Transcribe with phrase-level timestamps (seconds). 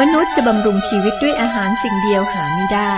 [0.00, 2.96] มนุษย์จะบำรุงชีวิตด้วยอาหารสิ่งเดียวหาไม่ได้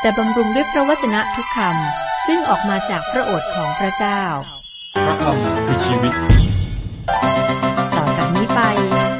[0.00, 4.22] แต่บำรุงด้วยพระวจนะทุกคำซึ่งออกมาจากพระโอษฐ์ของพระเจ้า
[5.04, 6.12] พระคำคือชีวิต
[7.96, 8.60] ต่อจากนี้ไป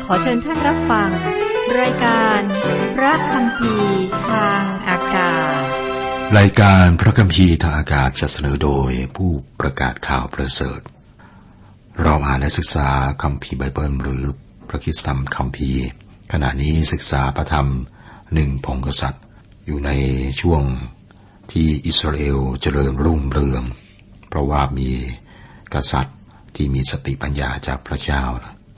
[0.05, 1.11] ขอเชิญท่านรับฟัง
[1.81, 2.41] รายการ
[2.97, 3.75] พระคำพี
[4.31, 5.63] ทางอากาศ
[6.39, 9.31] รายการพระคัมภีร์ทางอากาศจะเสนอโดยผู้
[9.61, 10.81] ประกาศข่าวประเสริฐ
[12.03, 12.89] เราอ่านและศึกษา
[13.23, 14.25] คัมภีร์ไบเบิลหรือ
[14.69, 15.85] พระคิดธรรมคัมภีร์
[16.33, 17.69] ขณะนี้ศึกษาพระธรรม
[18.35, 19.25] หนึ่งพงกษัตริย์
[19.67, 19.91] อยู่ใน
[20.41, 20.63] ช่วง
[21.53, 23.63] ที่อิสราเอลเจริญรุ่งเรือง
[24.29, 24.91] เพราะว่ามี
[25.75, 26.17] กษัตริย์
[26.57, 28.25] ที่มีสติปัญญาจากพระเจ้า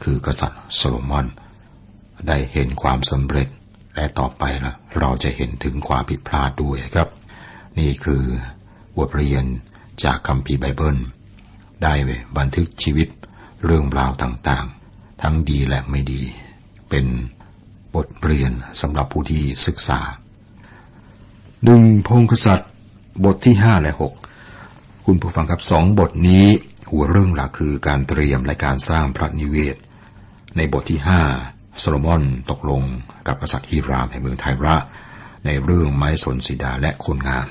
[0.02, 1.26] คือกษัตริย์โซโลมอน
[2.28, 3.48] ได้เห็นความสำเร็จ
[3.94, 7.08] และต่อไปละเราจะเห็นถึงความผิดพลาดด้วยครับ
[7.78, 8.22] นี่คือ
[8.98, 9.44] บทเรียน
[10.04, 10.98] จากคัมภีร์ไบเบิล
[11.82, 11.94] ได้
[12.38, 13.08] บันทึกชีวิต
[13.64, 16.22] เรื่องราวต่างๆ ทั้งดีและไม่ดี
[16.90, 17.06] เป็น
[17.96, 20.00] บทเรียนสำหรับผู้ที่ศึกษา
[21.64, 22.70] หนึ่งพงกษัตริย์
[23.24, 24.12] บทที่ห้าและหก
[25.06, 26.46] คุณผู้ฟังครับสองบทนี้
[26.90, 29.76] หัวเรื่องหลักคือการเตรียมและการสร้างพระนิเวศ
[30.56, 31.22] ในบทที่ห้า
[31.78, 32.82] โซโลมอนตกลง
[33.26, 34.76] กับกษัตริย์ฮิรามแห่งเมืองไทระ
[35.46, 37.46] ในเรื่องไม้สนสีดาและคนงาน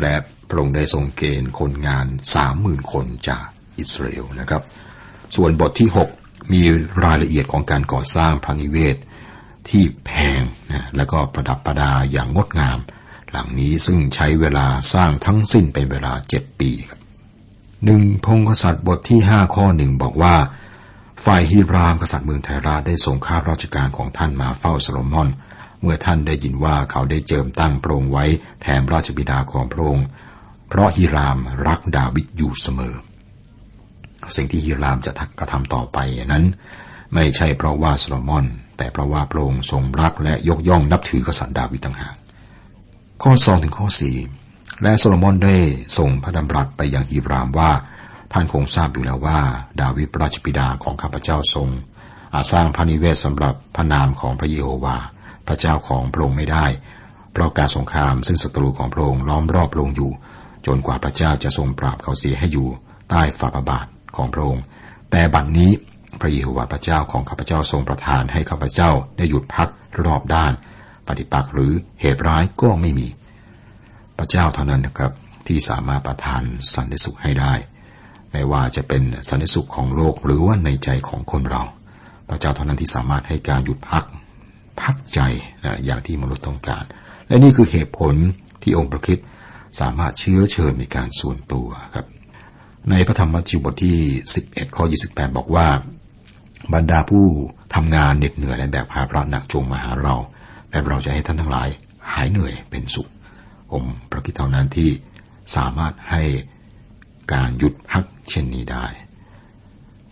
[0.00, 0.14] และ
[0.48, 3.46] พระองค์ได้ทรงเกณฑ์คนงานสามหมื่นคนจาก
[3.78, 4.62] อิสราเอลนะครับ
[5.36, 6.08] ส่วนบทที่หก
[6.52, 6.62] มี
[7.04, 8.96] รายละเอียดของการก่อสร้างพระนิเวศ
[9.70, 12.78] ที่แพงนะแล้วก็ประดับประดาอย่างงดงาม
[13.30, 17.00] หลังนี้ซึ่งใช้เวลาสร้างทั้งสิ้นเป็นเวลาเจ็ดปีครับ
[17.84, 20.34] หนึ่งพงกษัตริย์บทที่ห้าข้อหนึ่งบอกว่า
[21.24, 25.28] ฝ่ายฮิรามกษัตริย์เมืองไทราได้ส่งข้าราชการของท่านมาเฝ้าโซโลมอน
[25.80, 28.24] เมื่อท่านได้ยินว่าเขาได้เจิมตั้งพระองค์ไว้
[28.62, 30.06] แทนราชบิดาของพระองค์
[30.68, 32.94] เพราะฮิรามรักดาวิดอยู่เสมอ
[34.36, 35.98] สิ่งที่ฮิรามจะกระทำต่อไป
[36.32, 36.44] นั้น
[37.14, 42.16] ไม่ใช่เพราะว่าโซโลมอน แต่เพราะว่าพระองค์ทรงรักและยกย่องนับถือกษัตริย์ดาวิดต่างหาก
[43.22, 44.16] ข้อสองถึงข้อสี่
[44.82, 45.56] และโซโลมอนได้
[45.98, 47.70] ส่งพระดำรัสไปยังฮิรามว่า
[48.32, 49.38] ท่านคงทราบอยู่แล้วว่า
[49.80, 51.68] ดาวิดราชบิดาของข้าพเจ้าทรง
[52.34, 54.96] อาสร้างพระนิเวศสำหรับพระนามของพระเยโฮวา
[55.46, 56.66] พระเจ้าของพระองค์ไม่ได้
[57.32, 60.10] เพราะการสงครามซึ่งศัตรูของพระองค์ล้อมรอบพระองค์อยู่
[60.66, 62.68] จนกว่าพระเจ้าจะทรงปราบเขาเสียให้อยู่
[63.10, 63.86] ใต้ฝ่าพระบาท
[64.16, 64.64] ของพระองค์
[65.10, 65.70] แต่บัดนนี้
[66.20, 69.68] พระเยโฮวาห์พระเจ้าของข้าพเจ้าทรงประทานให้ข้าพเจ้าได้หยุดพัก
[70.04, 70.52] รอบด้าน
[71.06, 73.08] ปฏิปักษ์หรือเหตุร้ายก็ไม่มี
[74.18, 75.12] พระเจ้าเท่านั้นนะครับ
[75.46, 76.42] ที่สามารถประทาน
[76.74, 77.52] สันติสุขให้ได้
[78.32, 81.62] ไม่ว่าจะเป็นสันติสุขของโลกหรือว่าในใจของคนเรา
[82.28, 84.04] พระเจ้าเท่านั้นที่สามารถให้การหยุดพัก
[84.80, 85.20] พักใจ
[85.64, 86.84] นะอย่างที่มนุษย์ต้องการ
[87.28, 88.14] และนี่คือเหตุผล
[88.62, 89.18] ที่องค์พระคิด
[89.80, 92.06] สามารถเชื้อเชิญในการส่วนตัวครับ
[92.90, 93.98] ในพระธรรมมัทธิวบทที่
[94.38, 95.66] 11 ข้อ 28 บอกว่า
[96.74, 97.24] บรรดาผู้
[97.74, 100.16] ทำงานเหน็ดเหนื่อยและแบกภาระหนักจงมาหาเรา
[100.70, 101.68] และเราจะให้ท่านทั้งหลาย
[102.12, 103.02] หายเหนื่อยเป็นสุ
[103.70, 104.90] ข องค์พระคิดเท่านั้นที่
[105.56, 106.22] สามารถให้
[107.32, 108.86] การหยุดพักเช่นนี้ได้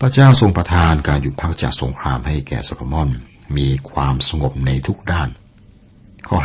[0.01, 3.09] พระเจ้าทรงประทานการหยุดพักจากสงครามให้แก่โซโลมอน
[3.57, 5.29] มีความสงบในทุกด้าน
[6.29, 6.39] ข้อ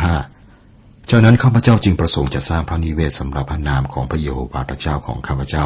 [1.02, 5.64] ห้าฉะนั้นข้าพเจ้าจึงประสงค์จะสร้างพระนิเวศสำหรับพระนามของพระเยโฮวาห์พระเจ้าของข้าพเจ้า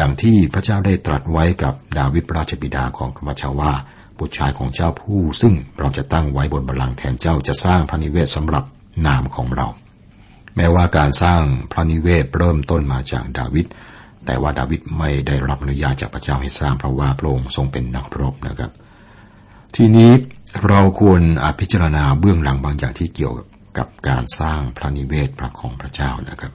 [0.00, 3.72] ดังที่พระเจ้าได้ตรัสไว้กับดาวิดราชบิดาของข้าพเจ้าว่า
[4.18, 8.64] บุตรชายของเจ้าผู้ซึ่งเราจะตั้งไว้บนบัลลังก์แทนเจ้าจะสร้างพระนิเวศสำหรับ
[9.06, 9.66] นามของเรา
[10.56, 11.42] แม้ว่าการสร้าง
[11.72, 13.66] พระนิเวศเริ่มต้นมาจากดาวิด
[14.26, 18.70] แต่ว่าดาวิดไม่ได้รับอนุญาตจากพระเจ้าให้สร้างเพราะว่าพระองค์ทรงเป็นนักรบนะครับ
[19.76, 20.10] ทีนี้
[20.68, 23.46] เราควรอพิจารณาเบื้องหลังบางอย่างที่เกี่ยวกับ
[23.78, 26.52] กับการสร้างพระนิเวศพระของพระเจ้านะครับ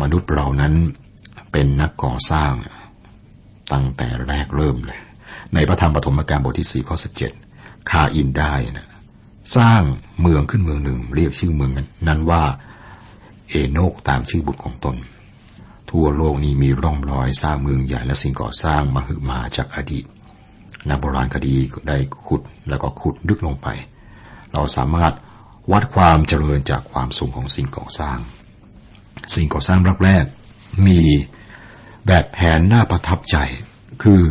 [0.00, 0.74] มนุษย์เรานั้น
[1.52, 2.52] เป็นนักก่อสร้าง
[3.72, 5.00] ตั้งแต่แรกเริ่มเลย
[5.54, 7.32] ในพระธรรมปฐมกาลบทที่สี่ข้อสิบเจ็ด
[7.90, 8.88] คาอินได้นะ
[9.56, 9.82] สร้าง
[10.20, 11.70] เมืองขึ้นเมืองหนึ่ง เรียกชื่อเมือง
[12.08, 12.42] นั้นว่า
[13.48, 14.96] เอโนกตามชื่อบุตรของตน
[15.90, 20.04] ทั่วโลกนี้มีร่องรอยสร้างเมืองใหญ่และสิ่งก่อสร้างมหึมาจากอดีต
[20.88, 21.54] นักโบราณคดี
[21.88, 21.96] ได้
[22.26, 23.68] ขุดแล้วก็ขุดลึกลงไป
[24.52, 25.12] เราสามารถ
[25.72, 28.18] วัดความเจริญจากความสูงของสิ่งก่อสร้าง
[29.34, 31.00] สิ่งก่อสร้างแรกๆมี
[32.06, 33.36] แบบแผนน่าประทับใจ
[34.02, 34.22] คือ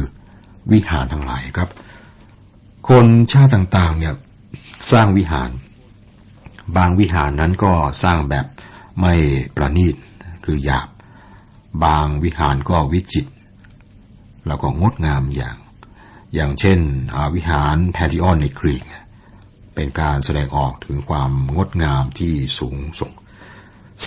[0.72, 1.70] วิหารทั้งหลายครับ
[2.90, 4.16] คนชาติต่างๆเนี่ย
[4.92, 5.50] สร้างวิหาร
[6.78, 8.46] บางวิหารนั้นก็สร้างแบบ
[9.00, 9.14] ไม่
[9.56, 9.96] ประณีต
[10.46, 10.88] คือหยาบ
[11.84, 13.32] บางวิหารก็วิจิตร
[14.48, 15.58] แล้วก็งดงามอย่าง
[16.34, 16.80] อย่างเช่น
[17.36, 18.84] วิหารแพทิออนในกรีก
[19.76, 23.12] เป็นการแสดงออกถึงความงดงามที่สูงส่ง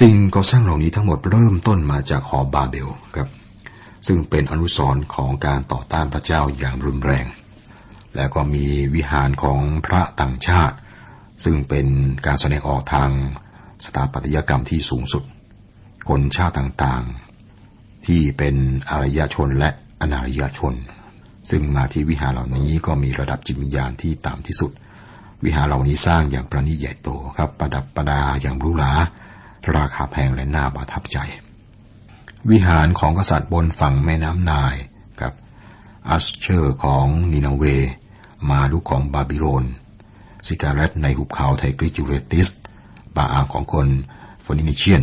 [0.00, 3.28] สิ่งก่อสร้างเหล่านี้ทั้งหมดเริ่มต้นมาจากหอบาเบลครับ
[4.06, 7.26] ซึ่งเป็นอนุสรณ์ของการต่อต้านพระเจ้าอย่างรุนแรง
[8.16, 10.76] และก็มีวิหารของพระต่างชาติ
[11.44, 11.86] ซึ่งเป็น
[12.26, 13.10] การแสดงออกทาง
[13.84, 15.24] สถาปัตยกรรมที่สูงสุด
[16.08, 18.56] คนชาติต่างๆ ที่เป็น
[18.90, 19.70] อารยชนและ
[20.00, 20.74] อนารยชน
[21.50, 24.72] ซึ่งมาที่วิหารเหล่านี้ก็มีระดับจิตวิญญาณที่ต่ำที่สุด
[25.44, 28.92] วิหารเหล่านี้สร้างอย่างประณีตใหญ่โตครับ ประดับประดาอย่างหรูหรา
[29.76, 31.18] ราคาแพงและน่าประทับใจ
[32.50, 34.74] วิหารของกษัตริย์บนฝั่งแม่น้ำไนล์
[35.20, 35.32] กับ
[36.08, 37.64] อัสเชอร์ของนีนะเวห์
[38.50, 39.64] มาร์ดุกของบาบิโลน
[40.46, 42.48] ซิกกูแรตในหุบเขาไทกริสยูเฟรติส
[43.16, 43.88] บาอัลของคน
[44.44, 45.02] ฟินิเชียน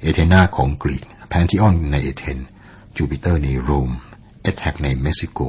[0.00, 2.38] เอเธนาของกรีกแพนทิออนในเอเธนส์
[2.96, 3.90] จูปิเตอร์ในโรมแอซ
[4.42, 5.40] เทกในเม็กซิโก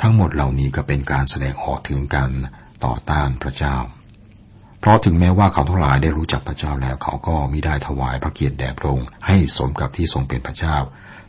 [0.00, 2.30] ทั้งหมดเหล่านี้ก็เป็นการแสดงออกถึงการ
[2.84, 3.76] ต่อต้านพระเจ้า
[4.80, 10.76] เพราะถึงแม้ว่าเขาทั้งหลายได้รู้จักพระเจ้าแล้วเขาก็มิได้ถวายพระเกียรติแด่พระองค์ให้สมกับที่ทรงเป็นพระเจ้า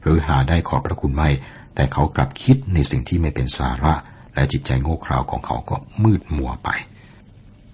[0.01, 1.29] หรือหาได้ขอบพระคุณไม่
[1.75, 3.93] แต่เขากลับคิดในสิ่งที่ไม่เป็นสาระ
[4.35, 6.69] และจิตใจโง่เขลาของเขาก็มืดมัวไป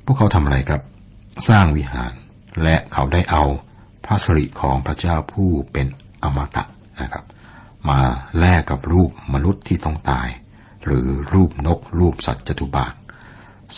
[0.05, 0.81] พวกเขาทำอะไรครับ
[1.49, 2.11] สร้างวิหาร
[2.63, 3.43] และเขาได้เอา
[4.05, 5.87] พระสิริของพระเจ้าผู้เป็น
[6.23, 6.63] อมตะ
[7.01, 7.25] นะครับ
[7.89, 7.99] มา
[8.39, 10.27] แลกกับรูปมนุษย์ที่ต้องตาย
[10.85, 12.93] หรือรูปนกรูปสัตว์จตุบาท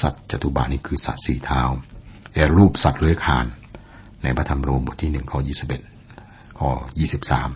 [0.02, 1.62] สัตว์จตุบาทนี่คือสัตว์สี่เท้า
[2.34, 3.46] แต่รูปสัตว์เลื้อยคาน
[4.24, 5.82] ในพระธรรมโรมบทที่หนึ่งข้อยี่สิบเอ็ด
[6.60, 6.70] ข้อ
[7.00, 7.50] ยี่สิบสาม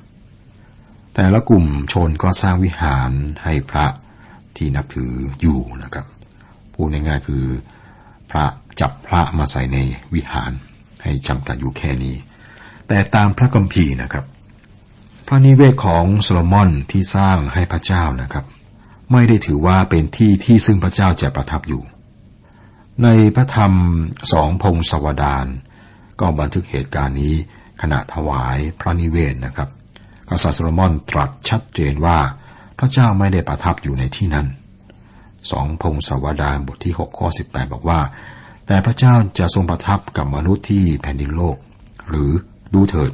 [1.13, 3.12] แต่ละกลุ่มชนก็สร้างวิหาร
[3.44, 3.86] ให้พระ
[4.57, 6.06] ที่นับถืออยู่นะครับ
[6.74, 7.45] พูดง่ายๆคือ
[8.31, 8.45] พระ
[8.80, 9.77] จับพระมาใส่ใน
[10.13, 10.51] วิหาร
[11.04, 12.16] ให้จำกัดอยู่แค่นี้
[12.88, 14.25] แต่ตามพระคัมภีร์นะครับ
[15.27, 18.45] พระนิเวศของโซโลมอนที่สร้างให้พระเจ้านะครับ
[19.12, 21.81] ไม่ได้ถือว่าเป็นที่ที่ซึ่งพระเจ้าจะประทับอยู่
[23.04, 23.74] ในพระธรรม
[24.34, 25.46] สองพงศวดาน
[26.20, 27.36] ก็บันทึกเหตุการณ์นี้
[27.82, 29.70] ขณะถวายพระนิเวศนะครับ
[30.30, 32.18] กษัตริย์โซโลมอนตรัสชัดเจนว่า
[32.80, 34.48] พระเจ้าไม่ได้ประทับอยู่ในที่นั้น
[35.52, 38.00] สองพงศวดานบทที่หกข้อสิบแปดบอกว่า
[38.68, 41.58] แต่พระเจ้าจะทรงประทับกับมนุษย์ที่แผ่นดินโลก
[42.10, 42.32] หรือ
[42.74, 43.12] ดูเถิด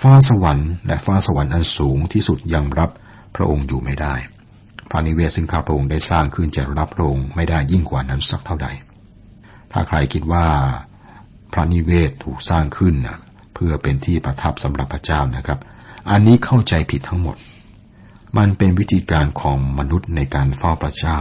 [0.00, 2.90] ฟ้าสวรรค์และฟ้าสวรรค์อันสูงที่สุดยังรับ
[3.36, 4.14] พระองค์อยู่ไม่ได้
[4.90, 8.68] พระนิเวศซึ่งข้าพระองค์ได้สร้างขึ้นจะรับพระองค์ไม่ได้ยิ่งกว่านั้นสักเท่าใด
[9.72, 10.46] ถ้าใครคิดว่า
[11.52, 12.94] พระนิเวศถูกสร้างขึ้น
[13.54, 15.58] เพื่อเป็นที่ประทับสำหรับพระเจ้านะครับ
[16.10, 17.36] อันนี้เข้าใจผิดทั้งหมด
[18.38, 21.20] มันเป็นวิธีการของมนุษย์ในการเฝ้าพระเจ้า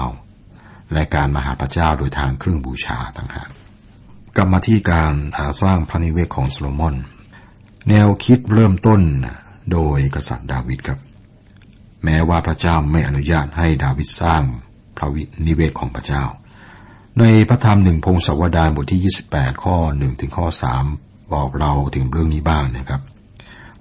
[0.94, 3.50] และการมาหาพระเจ้าโดยทางเครื่องบูชาต่างหาก
[4.36, 5.14] กลับมาที่การ
[5.62, 6.96] สร้างพระนิเวศของโซโลมอน
[7.90, 9.02] แนวคิดเริ่มต้น
[9.72, 11.00] โดยกษัตริย์ดาวิดครับ
[12.04, 14.44] แม้ว่าพระเจ้าไม่อนุญาตให้ดาวิดสร้าง
[14.98, 16.24] พระวินิเวศของพระเจ้า
[17.20, 20.48] ในพระธรรมหนึ่งพงศาวดารบทที่ 28 ข้อ1ถึงข้อ
[20.90, 23.02] 3บอกเราถึงเรื่องนี้บ้างนะครับ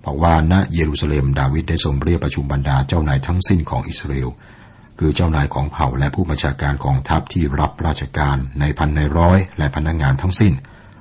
[0.05, 4.29] บอกว่าณเยรูซาเล็มดาวิดได้ทรงเรียกประชุมบรรดาเจ้านายทั้งสิ้นของอิสราเอล
[4.99, 10.53] คือเจ้านายของเผ่าและผู้บัญชาการกองทัพที่รับราชการในพันในร้อย และพนักงงานทั้งสิ้น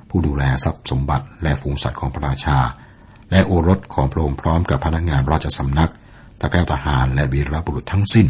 [0.08, 2.58] ผู้ดูแลทรัพย์สมบัติและฝูงสัตว์ของพระราชา
[3.30, 5.90] และโอรสของพระองค์พร้อมกับพนักงานราชสำนัก
[6.40, 8.26] ตะแกรทหารและวีรบุรุษทั้งสิ้น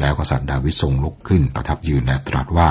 [0.00, 2.70] แล้วกษัตริย์ดาวิดทรงลุกขึ้นประทับยืนและตรัสว่า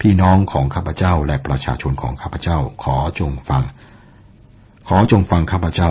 [0.00, 3.62] พี่น้องของข้าพเจ้าและประชาชนของข้าพเจ้าขอจงฟัง
[4.88, 5.90] ขอจงฟังข้าพเจ้า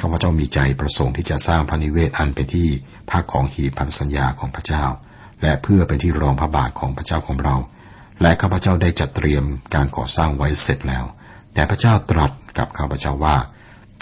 [0.00, 2.68] ข้าพเจ้ามีใจประสงค์ที่จะสร้างพระนิเวศอันเป็นที่
[3.10, 4.84] พักของหีพันสัญญาของพระเจ้า
[5.42, 7.56] และเพื่อเป็นที่รองพระบาทของพระเจ้าของเรา
[8.22, 11.04] และข้าพเจ้าได้จัดเตรียมการก่อสร้างไว้เสร็จแล้ว
[11.54, 13.36] แต่พระเจ้าตรัสกับข้าพเจ้าว่า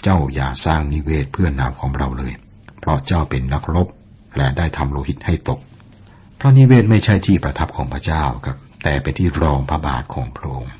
[0.03, 2.33] เจ้าอย่าสร้างนิเวศเพื่อนามของเราเลย
[2.79, 3.87] เพราะเจ้าเป็นนักรบ
[4.37, 5.59] และได้ทำโลหิตให้ตก
[6.39, 10.73] พระนิเวศไม่ใช่ที่ประทับของพระเจ้าครับ แต่เป็นที่รองพระบาทของพระองค์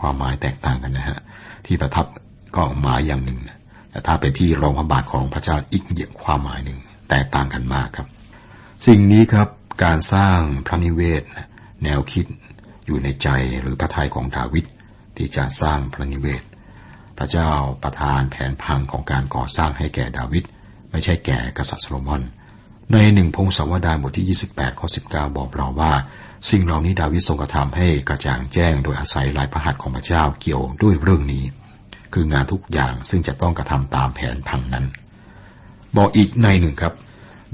[0.00, 1.18] ความหมายแตกต่างกันนะฮะ
[1.66, 2.06] ที่ประทับ
[2.56, 3.58] ก็หมายอย่างหนึ่งนะ
[3.90, 6.78] แต่ถ้าเป็นที่รองพระบาทของพระเจ้าอีกเยียความหมายหนึ่ง
[7.10, 8.06] แตกต่างกันมากครับ
[8.86, 9.48] สิ่งนี้ครับ
[9.84, 11.22] การสร้างพระนิเวศ
[11.84, 12.26] แนวคิด
[12.86, 13.28] อยู่ในใจ
[13.60, 14.64] หรือพระทัยของดาวิด
[15.16, 16.42] ที่จะสร้างพระนิเวศ
[17.18, 17.50] พระเจ้า
[17.82, 20.44] ประทานแผนพังของการก่อสร้างให้แก่ดาวิด
[20.90, 22.22] ไม่ใช่แก่กษัตริย์โซโลมอน
[22.92, 25.92] ในหนึ่งพงศาวดารบทที่ 28ข้อ19 บอกเราว่า
[26.50, 31.44] สิ่งเหล่านี้ดาวิดทรงกระทำให้กระจ่างแจ้งโดยอาศัยลายพระหัตถ์ของพระเจ้าเกี่ยวด้วยเรื่องนี้
[32.14, 34.86] คืองานทุกอย่างซึ่งจะต้องกระทำตามแผนพังนั้น
[35.96, 36.94] บอกอีกในหนึ่งครับ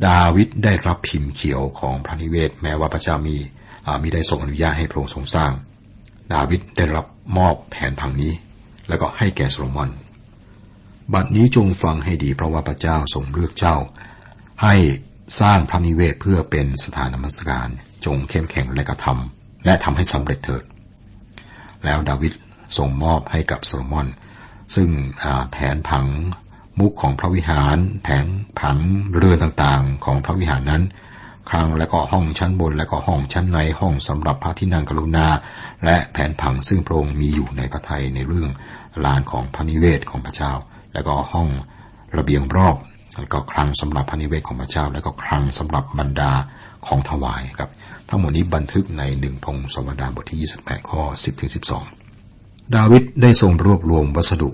[0.07, 3.37] ดาวิดได้รับพิมพ์เขียวของพระนิเวศ แม้ว่าพระเจ้ามี
[4.03, 5.53] มีได้ทรงอนุญาตให้พระองค์ทรงสร้าง
[6.35, 8.33] ดาวิดได้รับมอบแผนพังนี้
[8.89, 9.91] แล้วก็ให้แก่โซโลมอน
[11.15, 13.77] บัดนี้จงฟังให้ดีเพราะว่าพระเจ้าทรงเลือกเจ้า
[14.63, 14.75] ให้
[15.41, 17.69] สร้างพระนิเวศเพื่อเป็นสถานนมัสการ
[18.05, 20.65] จงเข้มแข็งและกระทำและทำให้สำเร็จเถิด
[21.85, 22.33] แล้วดาวิด
[22.79, 24.07] ส่งมอบให้กับโซโลมอน
[24.77, 24.89] ซึ่ง
[25.51, 26.07] แผนผัง
[26.79, 28.25] มุกของพระวิหาร แผง
[28.61, 28.79] ผัง
[29.17, 30.83] เรือต่างๆ ของพระวิหารนั้น
[31.51, 35.29] ครั้งและก็ห้องชั้นบนและก็ห้องชั้นในห้องสำหรับพระที่นั่งกรุณา
[35.85, 38.51] และแผนผังซึ่งพระองค์มีอยู่ในพระไทยในเรื่อง
[39.05, 40.53] ลานของพระนิเวศของพระเจ้า
[40.95, 41.49] และก็ห้อง
[42.17, 42.77] ระเบียงรอบ
[43.17, 46.33] แล้วก็ครั้งสำหรับพระนิเวศของพระเจ้า และก็ครั้งสำหรับบรรดา
[46.87, 47.71] ของถวายครับ
[48.09, 51.51] ทั้งหมดนี้บันทึกในหนึ่งพงศวดาบทที่ 28 ข้อ 10ถึง
[52.13, 54.51] 12 ดาวิดได้ทรงรวบรวมวัสดุ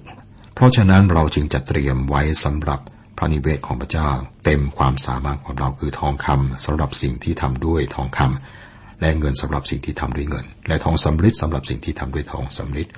[0.54, 2.80] เพราะฉะนั้นเราจึงจะเตรียมไว้สำหรับ
[3.16, 4.10] พระนิเวศของพระเจ้า
[4.44, 12.88] เต็มความสามารถของเราคือทองคำสำหรับสิ่งที่ทำด้วยทองคำและเงินสำหรับสิ่งที่ทำด้วยเงิน และทองสำริดสำหรับสิ่งที่ทำด้วยทองสำริด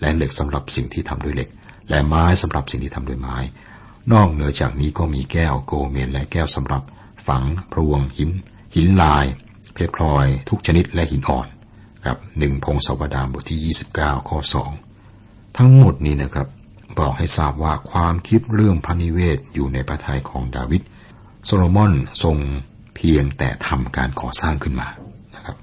[0.00, 1.48] และเหล็กสำหรับสิ่งที่ทำด้วยเหล็ก
[1.90, 3.36] และไม้สำหรับสิ่งที่ทำด้วยไม้
[4.12, 6.82] นอกเหนือจากนี้ก็มีแก้วโกเมนและแก้วสำหรับ
[7.26, 7.42] ฝัง
[7.72, 8.30] พรวงหิน
[8.76, 9.24] หินลาย
[9.74, 11.48] เพชรพลอย ทุกชนิดและหินอ่อน
[12.06, 14.38] ครับหนึ่งพงศวดารบทที่ 29 ข้อ
[14.98, 16.48] 2 ทั้งหมดนี้นะครับ
[16.98, 20.82] บอกให้ทราบว่าความคิดเรื่องพระนิเวศอยู่ในพระทัยของดาวิด
[21.44, 21.92] โซโลมอน
[22.22, 22.36] ทรง
[22.96, 24.88] เพียงแต่ทำการก่อสร้างขึ้นมา
[25.34, 25.56] นะครับ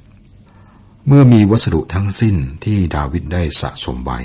[1.07, 4.19] เมื่อมีวัสดุทั้งสิ้นที่ดาวิดได้สะสมไว้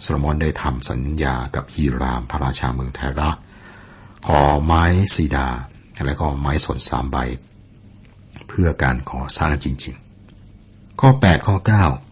[0.00, 3.30] โซโลมอนได้ทำสัญญากับฮีรามพระราชาเมืองไทระ
[4.28, 5.48] ขอไม้ซีดา
[6.06, 7.16] และก็ไม้สนสามใบ
[8.48, 11.56] เพื่อการก่อสร้างจริงๆ ข้อ 8 ข้อ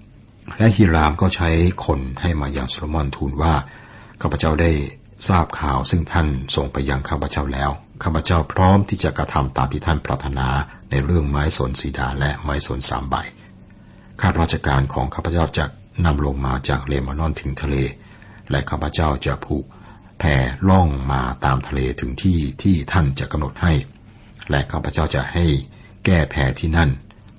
[0.00, 1.48] 9 และฮีรามก็ใช้
[1.86, 3.54] คนให้มาย่างโซโลมอนทูลว่า
[4.20, 4.70] ข้าพเจ้าได้
[5.28, 6.26] ทราบข่าวซึ่งท่าน
[6.56, 7.70] ส่งไปยังข้าพเจ้าแล้ว
[8.02, 10.48] ข้าพเจ้าพร้อมที่จะกระทำตามที่ท่านปรารถนา
[10.90, 13.16] ในเรื่องไม้สนสีดาและไม้สนสามใบ
[14.20, 15.64] ข้าราชการของข้าพเจ้าจะ
[16.04, 17.76] นำลงมาจากเลมานอนถึงทะเล
[18.50, 19.64] และข้าพเจ้าจะผูก
[20.24, 23.72] แผ่ล่องมาตามทะเลถึงที่ที่ท่านจะกำหนดให้
[24.50, 25.44] และข้าพเจ้าจะให้
[26.04, 26.90] แก้แผ่ที่นั่น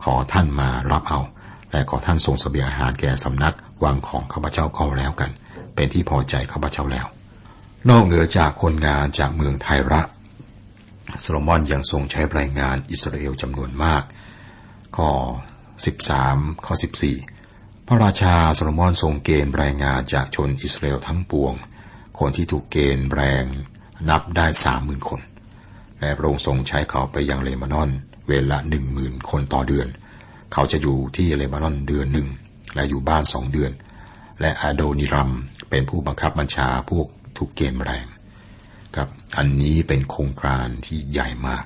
[0.03, 1.19] ขอท่านมารับเอา
[1.71, 5.31] และขอท่านส่งสเสบียงอาหารแก่สำนักวังของข้าพเจ้าก็แล้วกัน
[5.75, 7.07] เป็นที่พอใจข้าพเจ้าแล้ว
[7.89, 10.01] นอกเหนือจากคนงานจากเมืองไทระ
[11.21, 14.03] โซโลมอนยังทรงใช้แรงงานอิสราเอลจำนวนมาก
[14.97, 15.09] ข้อ
[15.87, 16.73] 13 ข้อ
[17.29, 21.55] 14 พระราชาโซโลมอนทรงเกณฑ์แรงงานจากชนอิสราเอลทั้งปวง
[22.19, 23.43] คนที่ถูกเกณฑ์แรง
[24.09, 25.21] นับได้สามหมื่นคน
[25.99, 27.89] และพระองค์ทรงใช้เขาไปยังเลบานอน
[28.29, 29.87] เวลาหนึ่งหมื่นคนต่อเดือน
[30.53, 32.27] เขาจะอยู่ที่เลบานอนเดือนหนึ่ง
[32.75, 33.71] และอยู่บ้านสองเดือน
[34.41, 35.31] และอาโดนิรัม
[35.69, 38.05] เป็นผู้บังคับบัญชาพวกถูกเกณฑ์แรง
[38.95, 41.65] ครับอันนี้เป็นโครงการที่ใหญ่มาก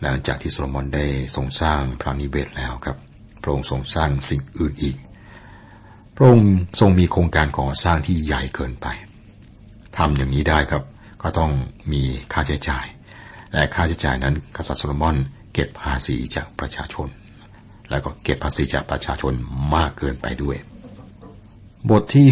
[0.00, 2.96] หลังจากที่โซโลมอนได้ทรงสร้างพระนิเวศแล้วครับ
[3.42, 4.96] พระองค์ทรงสร้างสิ่งอื่นอีก
[6.16, 8.86] พระองค์ทรงมีโครงการก่อสร้างที่ใหญ่เกินไป
[9.98, 10.82] ทำอย่างนี้ได้ครับ
[11.22, 11.50] ก็ต้อง
[11.92, 12.02] มี
[12.32, 12.86] ค่าใช้จ่าย
[13.52, 15.16] และค่าใช้จ่ายนั้นกษัตริย์โซโลมอน
[15.52, 17.08] เก็บภาษีจากประชาชน
[17.90, 19.32] แล้วก็เก็บภาษีจากประชาชน
[19.74, 20.56] มากเกินไปด้วย
[21.90, 22.28] บทที่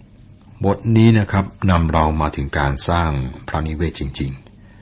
[0.00, 3.10] 6 บทนี้นะครับนำเรามาถึงการสร้าง
[3.48, 4.32] พระนิเวศจริง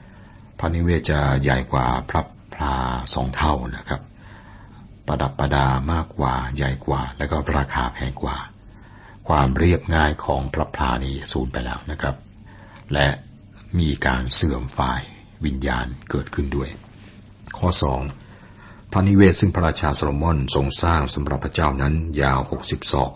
[0.05, 2.21] ๆ พระนิเวศจะใหญ่กว่าพระ
[2.53, 2.75] พลา
[3.13, 4.01] สองเท่านะครับ
[5.07, 8.37] ประดับประดามากกว่าใหญ่กว่า และก็ราคาแพงกว่า
[9.27, 12.15] ความเรียบง่ายของพระพลานี้สูญไปแล้วนะครับ
[12.93, 13.07] และ
[13.79, 15.01] มีการเสื่อมฝ่าย
[15.45, 16.69] วิญญาณเกิดขึ้นด้วย
[17.57, 18.01] ข้อสอง
[18.91, 23.11] พระนิเวศซึ่งพระราชาโซโลมอนทรงสร้างสำหรับพระเจ้านั้นยาวหกสิบศอก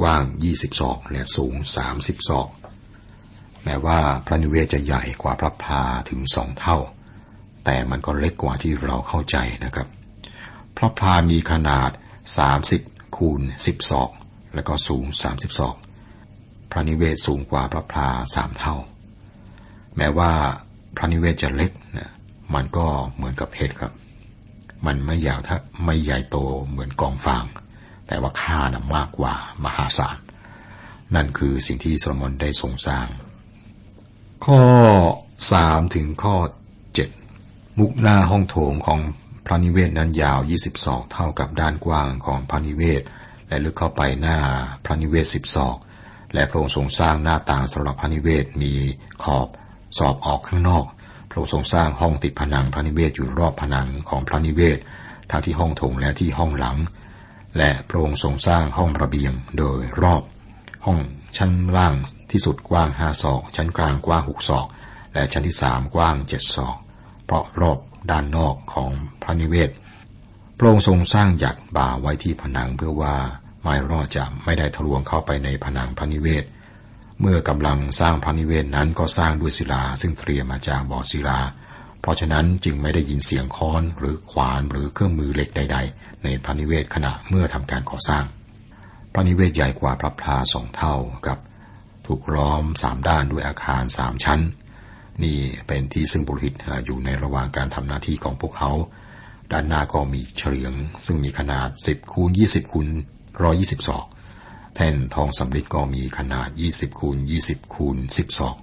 [0.00, 0.22] กว้าง
[0.52, 1.54] 20 ศอก และสูง
[1.92, 2.48] 30 ศอก
[3.64, 6.78] แม้ว่าพระนิเวศจะใหญ่กว่าพระพาถึงสองเท่า
[7.64, 9.88] แต่มันก็เล็กกว่าที่เราเข้าใจนะครับ
[10.76, 11.90] พระพามีขนาด
[12.52, 14.10] 30คูณ10 ศอก
[14.54, 15.76] และก็สูง30ศอก
[16.70, 18.76] พระนิเวศสูงกว่าพระพลาสามเท่า
[19.96, 20.32] แม้ว่า
[20.96, 22.10] พระนิเวศจะเล็กนะ
[22.54, 23.92] มันก็เหมือนกับเห็ดครับ
[24.86, 26.36] มันไม่ยาวถ้าไม่ใหญ่โต
[26.70, 27.44] เหมือนกองฟาง
[28.06, 29.34] แต่ว่าค่านะมากกว่า
[29.64, 30.18] มหาศาล
[31.14, 33.06] นั่นคือสิ่งที่โซโลมอนได้ทรงสร้าง
[34.44, 34.58] ข้อ
[35.52, 36.36] สามถึงข้อ
[36.94, 37.08] เจ็ด
[37.78, 39.00] มุกหน้าห้องโถงของ
[39.46, 43.02] พระนิเวศนั้นยาวยี่สิบศอกเท่ากับด้านกว้างของพระนิเวศ
[43.48, 44.38] และลึกเข้าไปหน้า
[44.84, 45.76] พระนิเวศสิบศอก
[46.34, 48.72] และพระองค์ทรงสร้างหน้าต่างสำหรับพระนิเวศมี
[49.24, 49.48] ขอบ
[49.98, 50.84] สอบออกข้างนอก
[51.28, 54.78] พระองค์ทรงสร้างห้องติดผนังพระนิเวศอยู่รอบผนังของพระนิเวศ
[55.30, 56.76] ทั้งที่ห้องโถงและที่ห้องหลัง
[57.58, 60.22] และพระองค์ทรงสร้างห้องระเบียงโดยรอบ
[60.86, 60.98] ห้อง
[61.36, 61.94] ชั้นล่าง
[62.30, 64.66] ที่สุดกว้างห้าศอก ชั้นกลางกว้างหกศอก
[65.14, 66.76] และชั้นที่สามกว้างเจ็ดศอก
[67.24, 67.78] เพราะรอบ
[68.10, 68.90] ด้านนอกของ
[69.22, 69.70] พระนิเวศ
[70.58, 73.16] พระองค์ทรงสร้างหยักบ่าไว้ที่ผนังเพื่อว่า
[73.62, 76.44] ไม้รอดจะไม่ได้ทะลวงเข้าไปในผนังพระนิเวศ
[77.20, 81.40] เมื่อกำลังสร้างพระนิเวศนั้นก็สร้างด้วยศิลา ซึ่งเตรียมมาจากบ่อศิลา
[82.00, 88.24] เพราะฉะนั้นจึงไม่ได้ยินเสียงค้อนหรือขวานหรือเครื่องมือเหล็กใด ๆ ในพระนิเวศขณะเมื่อทำการก่อสร้าง
[89.12, 90.94] พระนิเวศใหญ่กว่าพระพลาสองเท่า
[91.26, 91.38] กับ
[92.06, 94.40] ถูกล้อมสามด้านด้วยอาคารสามชั้น
[95.22, 96.54] นี่เป็นที่ซึ่งบุริต
[96.86, 98.72] อยู่ในระหว่างการทำหน้าที่ของพวกเขา
[99.52, 100.72] ด้านหน้าก็มีเฉลียง
[101.06, 102.88] ซึ่งมีขนาด 10คูณ20คูณ
[103.36, 104.06] 120ศอก
[104.74, 108.56] แท่นทองสำริดก็มีขนาด 20คูณ20คูณ10ศอก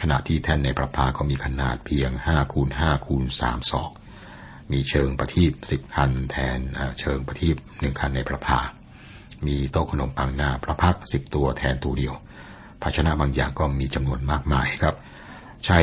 [0.00, 3.90] ขณะที่แท่นในประภาก็มีขนาดเพียง5คูณ5คูณ3ศอก
[4.72, 6.58] มีเชิงประทีป10คันแทน
[7.00, 8.60] เชิงประทีป1คันในประภา
[9.46, 12.14] มีโต๊ะขนมปังหน้าพระพักสิบตัวแทนตัวเดียว
[12.82, 14.94] ภาชนะบางอย่างก็มีจำนวนมากมายครับ
[15.66, 15.80] ใช้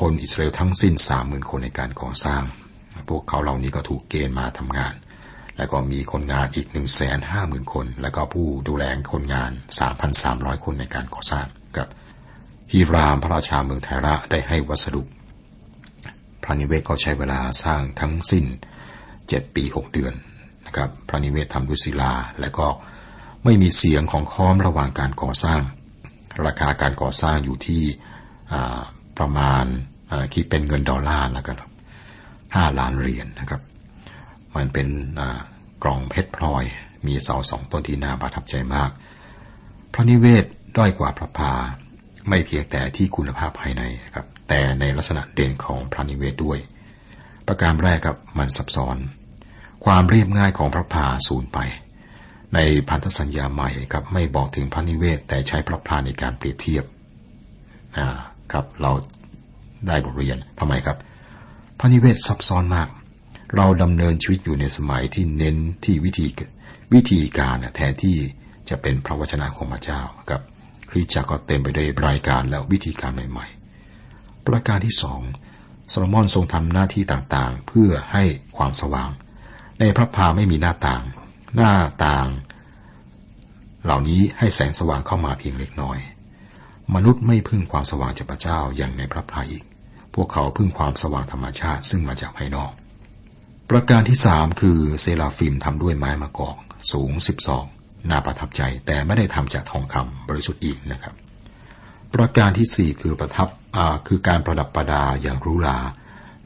[0.00, 2.42] คนอิสราเอลทั้งสิ้นสามหมื่นคนในการก่อสร้าง
[3.08, 4.94] พวกเขาเหล่านี้ก็ถูกเกณฑ์มาทำงาน
[5.56, 11.88] แล้วก็มีคนงานอีกหนึ่งแสนห้าหมื่นคน แล้วก็ผู้ดูแลคนงานสามพันสามร้อยคนในการก่อสร้างครับ
[12.72, 15.02] ฮีรามพระราชาเมืองไทระได้ให้วัสดุ
[16.42, 18.44] พระนิเวศก็ใช้เวลาสร้างทั้งสิ้น
[19.28, 20.14] เจ็ดปีหกเดือน
[20.66, 22.66] นะครับ พระนิเวศทำด้วยศิลา และก็
[23.44, 25.60] ไม่มีเสียงของค้อมระหว่างการก่อสร้าง
[26.46, 27.82] ราคาการก่อสร้างอยู่ที่
[29.18, 29.64] ประมาณ
[30.34, 31.56] คิดเป็นเงินดอลลาร์แล้วกัน
[32.56, 33.62] ห้าล้านเหรียญนนะครับ
[34.56, 34.88] มันเป็น
[35.82, 36.64] กล่องเพชรพลอย
[37.06, 38.90] มีเสาสองต้นที่น่าประทับใจมาก
[39.92, 40.44] พระนิเวศ
[40.76, 41.52] ด้อยกว่าพระพา
[42.28, 43.82] ไม่เพียงแต่ที่คุณภาพภายใน
[44.14, 46.58] ครับ แต่ในลักษณะเด่นของพระนิเวศด้วย
[47.46, 48.96] ประการแรกครับมันซับซ้อน
[49.84, 51.58] ความเรียบง่ายของพระพาสูญไป
[52.54, 56.84] ในพันธสัญญาใหม่ครับไม่บอกถึงพระนิเวศ แต่ใช้พระพาในการเปรียบเทียบ
[58.52, 58.92] ครับเรา
[59.86, 60.96] ได้บทเรียนทำไมครับ
[61.78, 62.88] พระนิเวศซับซ้อนมาก
[63.56, 66.26] เราดำเนินชีวิตอยู่ในสมัยที่เน้นที่วิธี
[66.94, 68.16] วิธีการแทนที่
[68.68, 70.00] จะเป็นพระวจนะของพระเจ้า
[70.30, 70.42] ครับ
[70.90, 73.46] คริสจักรก็เต็มไปด้วยรายการและวิธีการใหม่
[73.96, 75.20] ๆ ประการที่สอง
[75.90, 78.24] โซโลมอนทรงทำหน้าที่ต่างๆ เพื่อให้
[78.56, 79.10] ความสว่าง
[79.80, 81.02] ในพระพาไม่มีหน้าต่าง
[81.56, 81.72] หน้า
[82.06, 82.26] ต่าง
[83.84, 85.98] เหล่านี้ให้แสงสว่างเข้ามาเพียงเล็กน้อย
[86.94, 89.64] มนุษย์ไม่พึ่งความสว่างจากพระเจ้าอย่างในพระพาอีก
[90.14, 92.72] พวกเขาพึ่งความสว่างธรรมชาติซึ่งมาจากภายนอก
[93.70, 96.56] ประการที่สามคือเซราฟิมทำด้วยไม้มะกอก
[96.92, 97.64] สูงสิบสอง
[98.10, 101.14] น่าประทับใจแต่ไม่ได้ทำจากทองคำบริสุทธิ์อีกนะครับ
[102.14, 103.48] ประการที่สี่คือประทับ
[104.06, 105.78] คือการประดับประดาอย่างรู้ลา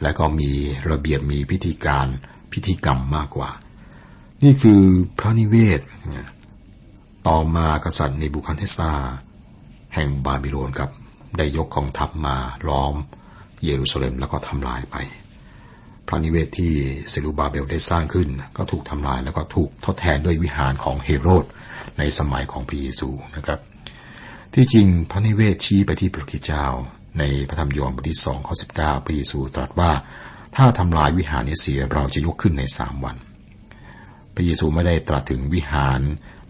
[0.03, 0.51] และก็มี
[0.91, 2.07] ระเบียบมีพิธีการ
[2.53, 3.51] พิธีกรรมมากกว่า
[4.43, 4.83] นี่คือ
[5.19, 5.81] พระนิเวศ
[7.27, 8.93] ต่อมากษัตริย์ในบุคันเทซา
[9.95, 10.91] แห่งบาบิโลนครับ
[11.39, 12.37] ได้ยกกองทัพมา
[12.69, 12.95] ล้อม
[13.67, 14.97] เยรูซาเล็มแล้วก็ทำลายไป
[16.07, 16.73] พระนิเวศที่
[17.11, 21.45] เซรูบาเบลได้สร้างขึ้น ก็ถูกทำลายแล้วก็ถูกทดแทนด้วยวิหารของเฮโรด
[21.99, 23.61] ในสมัยของพระเยซูนะครับ
[24.55, 26.67] ที่จริงพระนิเวศชี้ไปที่พระคิดเจ้า
[27.19, 29.93] ในพระธรรมยอห์นบทที่สองข้อสิบเก้าพระเยซูตรัสว่า
[30.57, 33.17] ถ้าทำลายวิหารนี้เสียเราจะยกขึ้นในสามวัน
[34.35, 36.01] พระเยซูไม่ได้ตรัสถึงวิหาร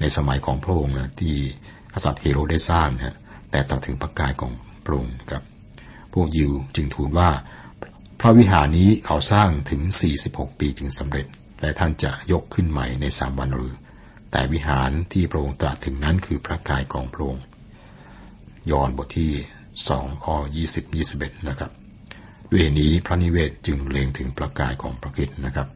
[0.01, 1.35] ในสมัยของพระองค์ที่
[1.95, 3.17] กษัตริย์เฮโรดได้สร้างนะ
[3.51, 4.53] แต่ตรัสถึงพระกายของ
[4.85, 5.43] พระองค์ครับ
[6.21, 7.31] วกยิวจึงทูลว่า
[8.21, 9.83] พระวิหารนี้เขาสร้างถึง
[10.21, 11.27] 46 ปีจึงสำเร็จ
[11.61, 13.75] และท่านจะยกขึ้นใหม่ในสามวันหรือ
[14.31, 17.45] แต่วิหารที่พระองค์ตรัสถึงนั้นคือพระกายของพระองค์
[18.71, 19.33] ยอห์นบทที่
[19.89, 21.71] สองข้อยี่สิบยี่สิบเอ็ดนะครับ
[22.51, 25.69] ด้วยนี้พระนิเวศจึงเล็งถึงประกายของพระคิดนะครับ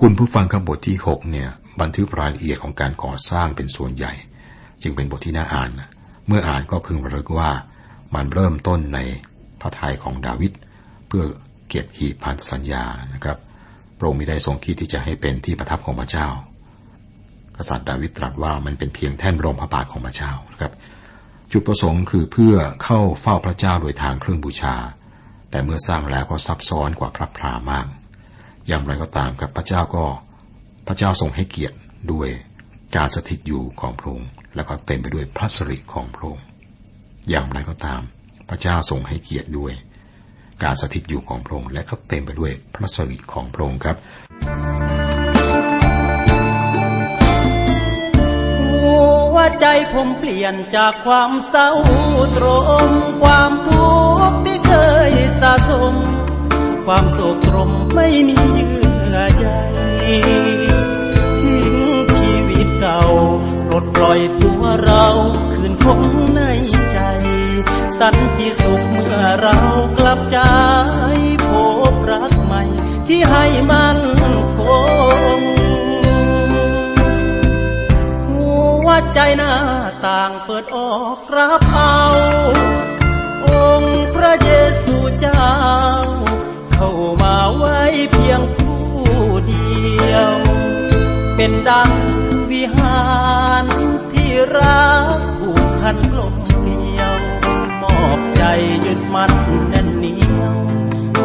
[0.00, 1.48] คุณผู้ฟังครับบทที่หกเนี่ย
[1.80, 4.12] บันทึกรายละเอียดของการก่อสร้างเป็นส่วนใหญ่
[4.82, 5.70] จึงเป็นบทที่น่าอ่าน
[6.26, 7.50] เมื่ออ่านก็พึงระลึกว่า
[8.14, 8.98] มันเริ่มต้นใน
[9.66, 10.52] ระทัยของดาวิด
[11.08, 11.24] เพื่อ
[11.68, 13.38] เก็บหีบพันธสัญญานะครับ
[13.98, 16.28] พระองค์ไม่ได้ทรงคิดที่จะให้เป็นที่ประทับของพระเจ้า
[17.56, 20.72] กษัตริย์ดาวิดตรัสว่ามันเป็นเพียงแท่นรองพระบาทของพระเจ้านะครับ
[21.52, 24.76] จุดประสงค์คือเพื่อเข้าเฝ้าพระเจ้าโดยทางเครื่องบูชา
[25.50, 27.86] แต่เมื่อสร้างแล้วก็ซับซ้อนกว่าพระพรามาก
[28.66, 30.04] อย่างไรก็ตามครับพระเจ้าก็
[30.86, 31.76] พระเจ้าทรงให้เกียรติ
[32.12, 32.28] ด้วย
[32.96, 36.44] การสถิตอยู่ของพระองค์แล้วก็เต็มไปด้วยพระสิริของพระองค์
[37.30, 38.02] อย่างไรก็ตาม
[38.48, 39.74] พระเจ้าทรงให้เกียรติด้วย
[40.62, 43.96] การสถิตอยู่ของพระองค์และก็เต็มไปด้วยพระสิริของพระองค์ครับ
[48.70, 48.96] หั
[49.34, 51.70] วใจผมเปลี่ยนจากความเศร้า
[52.36, 52.46] ตร
[52.88, 52.90] ม
[53.22, 53.90] ความทุ
[54.28, 54.72] กข์ที่เค
[55.10, 55.94] ยสะสม
[56.86, 59.46] ความโศกตรมไม่มีเยื่อใย
[60.02, 61.76] ทิ้ง
[62.18, 63.00] ชีวิตเก่า
[63.66, 65.06] ปลดปล่อยตัวเรา
[65.52, 66.00] คืนคง
[66.34, 66.42] ใน
[68.08, 69.58] กันติสุขเมื่อเรา
[69.98, 70.38] กลับใจ
[71.46, 71.50] พ
[71.92, 72.62] บรักใหม่
[73.08, 73.98] ที่ให้มัน
[74.56, 74.58] ค
[75.38, 75.40] ง
[78.28, 78.48] หั
[78.86, 79.54] วใจหน้า
[80.04, 82.00] ต่างเปิดออกรับเอา
[83.46, 83.48] อ
[83.80, 84.50] งค์พระเย
[84.84, 85.54] ซูเจ้า
[86.74, 86.90] เข้า
[87.22, 87.80] มาไว้
[88.12, 88.80] เพียงผู้
[89.46, 89.76] เดี
[90.12, 90.32] ยว
[91.36, 91.92] เป็นดัง
[92.50, 93.04] วิหา
[93.62, 93.64] ร
[94.12, 96.34] ที่รักผูกพันกลม
[98.36, 98.42] ใจ
[98.84, 99.32] ยึดมั่น
[99.68, 100.56] แน่นเหนียว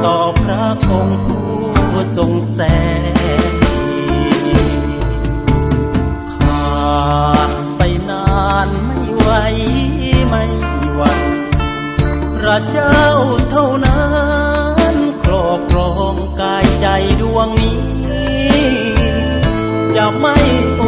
[0.05, 2.59] ต่อพระองค์ผู้ทรงแส
[3.13, 3.15] น
[6.41, 9.29] ผ่านไปนานไม่ไหว
[10.29, 10.43] ไม่
[10.95, 11.21] หวัน
[12.37, 13.03] พระเจ้า
[13.51, 14.03] เท่านั้
[14.93, 16.87] นครอบครองกายใจ
[17.21, 17.79] ดวงนี้
[19.95, 20.37] จะไม่
[20.77, 20.83] โอ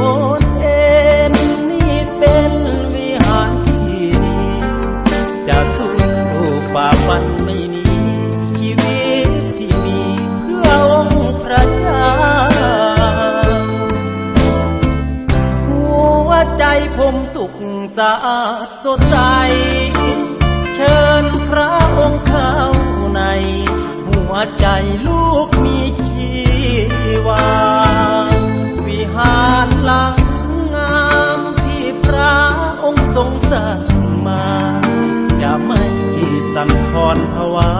[17.97, 19.17] สะอาดสดใส
[20.75, 22.55] เชิญพระองค์เข้า
[23.15, 23.21] ใน
[24.07, 24.67] หัวใจ
[25.07, 26.31] ลูกมีชี
[27.27, 27.47] วา
[28.87, 30.17] วิหารหลัง
[30.73, 31.03] งา
[31.37, 32.37] มที่พระ
[32.83, 33.79] องค์ทรงสร้าง
[34.27, 34.45] มา
[35.41, 35.81] จะไม่
[36.53, 37.71] สั่นคลอนภาวา